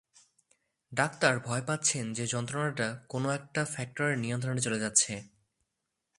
[0.91, 5.13] Doctor ভয় পাচ্ছেন যে যন্ত্রটা কোন একটা ফ্যাক্টরের নিয়ন্ত্রণে চলে যাচ্ছে।